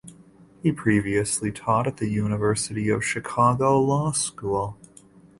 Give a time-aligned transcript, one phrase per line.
[0.63, 4.75] He previously taught at the University of Chicago Law School.